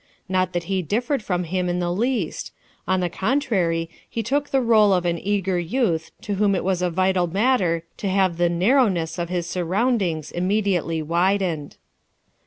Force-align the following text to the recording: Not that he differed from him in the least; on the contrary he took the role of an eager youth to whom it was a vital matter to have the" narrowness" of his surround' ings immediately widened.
Not 0.27 0.53
that 0.53 0.63
he 0.63 0.81
differed 0.81 1.21
from 1.21 1.43
him 1.43 1.69
in 1.69 1.77
the 1.77 1.91
least; 1.93 2.51
on 2.87 3.01
the 3.01 3.07
contrary 3.09 3.87
he 4.09 4.23
took 4.23 4.49
the 4.49 4.59
role 4.59 4.93
of 4.93 5.05
an 5.05 5.19
eager 5.19 5.59
youth 5.59 6.09
to 6.21 6.33
whom 6.41 6.55
it 6.55 6.63
was 6.63 6.81
a 6.81 6.89
vital 6.89 7.27
matter 7.27 7.83
to 7.97 8.09
have 8.09 8.37
the" 8.37 8.49
narrowness" 8.65 9.19
of 9.19 9.29
his 9.29 9.45
surround' 9.45 10.01
ings 10.01 10.31
immediately 10.31 11.03
widened. 11.03 11.77